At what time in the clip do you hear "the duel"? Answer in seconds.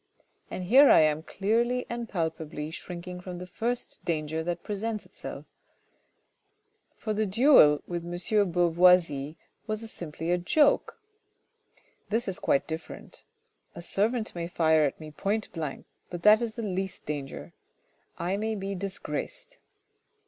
7.13-7.83